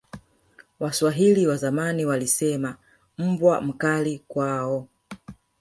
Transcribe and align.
waswahili 0.79 1.47
wa 1.47 1.57
zamani 1.57 2.05
walisema 2.05 2.77
mbwa 3.17 3.61
mkali 3.61 4.19
kwao 4.27 4.87